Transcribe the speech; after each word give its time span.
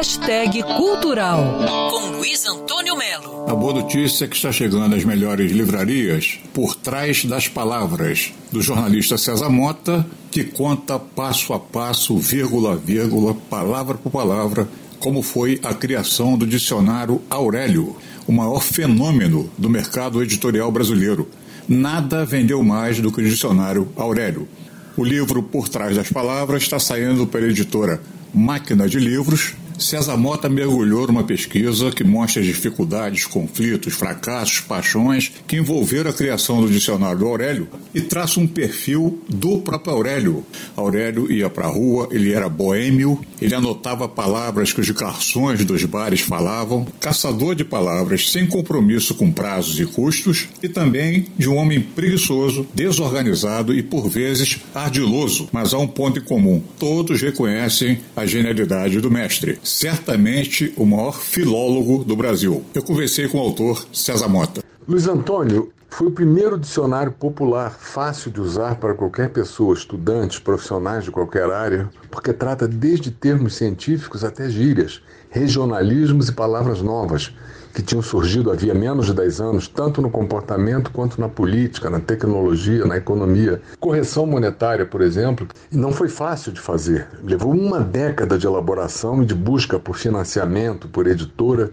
Hashtag 0.00 0.62
Cultural, 0.62 1.60
com 1.90 2.16
Luiz 2.16 2.46
Antônio 2.46 2.96
Melo. 2.96 3.44
A 3.50 3.54
boa 3.54 3.74
notícia 3.74 4.24
é 4.24 4.28
que 4.28 4.34
está 4.34 4.50
chegando 4.50 4.94
às 4.96 5.04
melhores 5.04 5.52
livrarias 5.52 6.38
Por 6.54 6.74
Trás 6.74 7.22
das 7.26 7.48
Palavras, 7.48 8.32
do 8.50 8.62
jornalista 8.62 9.18
César 9.18 9.50
Mota, 9.50 10.06
que 10.30 10.42
conta 10.42 10.98
passo 10.98 11.52
a 11.52 11.60
passo, 11.60 12.16
vírgula 12.16 12.72
a 12.72 12.76
vírgula, 12.76 13.34
palavra 13.50 13.98
por 13.98 14.10
palavra, 14.10 14.66
como 14.98 15.20
foi 15.20 15.60
a 15.62 15.74
criação 15.74 16.38
do 16.38 16.46
dicionário 16.46 17.20
Aurélio, 17.28 17.94
o 18.26 18.32
maior 18.32 18.62
fenômeno 18.62 19.50
do 19.58 19.68
mercado 19.68 20.22
editorial 20.22 20.72
brasileiro. 20.72 21.28
Nada 21.68 22.24
vendeu 22.24 22.62
mais 22.62 22.98
do 23.00 23.12
que 23.12 23.20
o 23.20 23.28
dicionário 23.28 23.86
Aurélio. 23.96 24.48
O 24.96 25.04
livro 25.04 25.42
Por 25.42 25.68
Trás 25.68 25.94
das 25.94 26.08
Palavras 26.08 26.62
está 26.62 26.78
saindo 26.78 27.26
pela 27.26 27.48
editora 27.48 28.00
Máquina 28.32 28.88
de 28.88 28.98
Livros 28.98 29.59
César 29.80 30.14
Mota 30.18 30.46
mergulhou 30.46 31.06
numa 31.06 31.24
pesquisa 31.24 31.90
que 31.90 32.04
mostra 32.04 32.42
as 32.42 32.46
dificuldades, 32.46 33.24
conflitos, 33.24 33.94
fracassos, 33.94 34.60
paixões 34.60 35.32
que 35.46 35.56
envolveram 35.56 36.10
a 36.10 36.12
criação 36.12 36.60
do 36.60 36.68
dicionário 36.68 37.20
do 37.20 37.26
Aurélio 37.26 37.66
e 37.94 38.00
traça 38.02 38.38
um 38.38 38.46
perfil 38.46 39.22
do 39.26 39.58
próprio 39.58 39.94
Aurélio. 39.94 40.44
Aurélio 40.76 41.32
ia 41.32 41.48
para 41.48 41.66
a 41.66 41.70
rua, 41.70 42.08
ele 42.10 42.30
era 42.30 42.46
boêmio, 42.46 43.18
ele 43.40 43.54
anotava 43.54 44.06
palavras 44.06 44.70
que 44.70 44.82
os 44.82 44.90
garçons 44.90 45.64
dos 45.64 45.82
bares 45.84 46.20
falavam, 46.20 46.86
caçador 47.00 47.54
de 47.54 47.64
palavras 47.64 48.30
sem 48.30 48.46
compromisso 48.46 49.14
com 49.14 49.32
prazos 49.32 49.80
e 49.80 49.86
custos 49.86 50.46
e 50.62 50.68
também 50.68 51.26
de 51.38 51.48
um 51.48 51.56
homem 51.56 51.80
preguiçoso, 51.80 52.66
desorganizado 52.74 53.72
e 53.72 53.82
por 53.82 54.10
vezes 54.10 54.58
ardiloso. 54.74 55.48
Mas 55.50 55.72
há 55.72 55.78
um 55.78 55.88
ponto 55.88 56.18
em 56.18 56.22
comum: 56.22 56.62
todos 56.78 57.22
reconhecem 57.22 57.98
a 58.14 58.26
genialidade 58.26 59.00
do 59.00 59.10
mestre 59.10 59.58
certamente 59.70 60.72
o 60.76 60.84
maior 60.84 61.20
filólogo 61.20 62.04
do 62.04 62.16
Brasil. 62.16 62.64
Eu 62.74 62.82
conversei 62.82 63.28
com 63.28 63.38
o 63.38 63.42
autor 63.42 63.86
César 63.92 64.28
Mota. 64.28 64.62
Luiz 64.86 65.06
Antônio 65.06 65.72
foi 65.90 66.06
o 66.06 66.10
primeiro 66.10 66.58
dicionário 66.58 67.12
popular 67.12 67.70
fácil 67.72 68.30
de 68.30 68.40
usar 68.40 68.76
para 68.76 68.94
qualquer 68.94 69.28
pessoa, 69.30 69.74
estudantes, 69.74 70.38
profissionais 70.38 71.04
de 71.04 71.10
qualquer 71.10 71.50
área, 71.50 71.90
porque 72.10 72.32
trata 72.32 72.66
desde 72.66 73.10
termos 73.10 73.54
científicos 73.54 74.24
até 74.24 74.48
gírias, 74.48 75.02
regionalismos 75.28 76.28
e 76.28 76.32
palavras 76.32 76.80
novas 76.80 77.34
que 77.74 77.82
tinham 77.82 78.02
surgido 78.02 78.50
havia 78.50 78.74
menos 78.74 79.06
de 79.06 79.14
10 79.14 79.40
anos, 79.40 79.68
tanto 79.68 80.02
no 80.02 80.10
comportamento 80.10 80.90
quanto 80.90 81.20
na 81.20 81.28
política, 81.28 81.88
na 81.88 82.00
tecnologia, 82.00 82.84
na 82.84 82.96
economia. 82.96 83.60
Correção 83.78 84.26
monetária, 84.26 84.84
por 84.84 85.00
exemplo, 85.00 85.46
não 85.70 85.92
foi 85.92 86.08
fácil 86.08 86.52
de 86.52 86.60
fazer. 86.60 87.06
Levou 87.22 87.52
uma 87.52 87.80
década 87.80 88.36
de 88.36 88.46
elaboração 88.46 89.22
e 89.22 89.26
de 89.26 89.34
busca 89.34 89.78
por 89.78 89.96
financiamento, 89.96 90.88
por 90.88 91.06
editora 91.06 91.70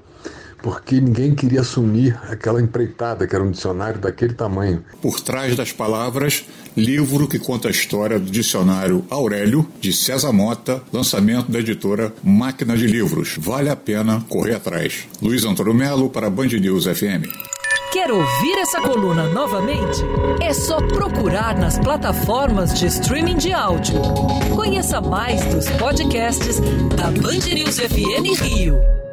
porque 0.61 0.99
ninguém 0.99 1.33
queria 1.33 1.61
assumir 1.61 2.17
aquela 2.29 2.61
empreitada 2.61 3.27
que 3.27 3.35
era 3.35 3.43
um 3.43 3.51
dicionário 3.51 3.99
daquele 3.99 4.33
tamanho. 4.33 4.83
Por 5.01 5.19
trás 5.19 5.55
das 5.55 5.71
palavras, 5.71 6.45
livro 6.75 7.27
que 7.27 7.39
conta 7.39 7.67
a 7.67 7.71
história 7.71 8.19
do 8.19 8.29
dicionário 8.29 9.05
Aurélio, 9.09 9.67
de 9.79 9.93
César 9.93 10.31
Mota, 10.31 10.81
lançamento 10.91 11.51
da 11.51 11.59
editora 11.59 12.13
Máquina 12.23 12.77
de 12.77 12.87
Livros. 12.87 13.35
Vale 13.37 13.69
a 13.69 13.75
pena 13.75 14.23
correr 14.29 14.55
atrás. 14.55 15.07
Luiz 15.21 15.45
Antônio 15.45 15.73
Melo 15.73 16.09
para 16.09 16.29
Band 16.29 16.47
News 16.47 16.85
FM. 16.85 17.27
Quer 17.91 18.11
ouvir 18.11 18.57
essa 18.59 18.81
coluna 18.81 19.29
novamente? 19.29 20.01
É 20.41 20.53
só 20.53 20.77
procurar 20.87 21.57
nas 21.57 21.79
plataformas 21.79 22.77
de 22.77 22.85
streaming 22.85 23.37
de 23.37 23.53
áudio. 23.53 23.95
Conheça 24.55 24.99
mais 24.99 25.43
dos 25.45 25.69
podcasts 25.71 26.59
da 26.95 27.05
Band 27.05 27.47
News 27.53 27.79
FM 27.79 28.39
Rio. 28.41 29.06